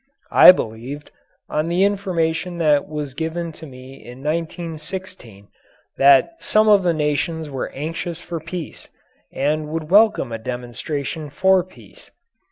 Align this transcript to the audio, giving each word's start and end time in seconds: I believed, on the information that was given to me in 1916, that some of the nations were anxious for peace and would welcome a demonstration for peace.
I 0.33 0.51
believed, 0.51 1.11
on 1.47 1.67
the 1.67 1.83
information 1.83 2.57
that 2.57 2.87
was 2.89 3.13
given 3.13 3.51
to 3.51 3.67
me 3.67 4.03
in 4.03 4.23
1916, 4.23 5.47
that 5.97 6.31
some 6.41 6.67
of 6.67 6.81
the 6.81 6.91
nations 6.91 7.51
were 7.51 7.69
anxious 7.69 8.19
for 8.19 8.39
peace 8.39 8.87
and 9.31 9.67
would 9.67 9.91
welcome 9.91 10.31
a 10.31 10.39
demonstration 10.39 11.29
for 11.29 11.63
peace. 11.63 12.09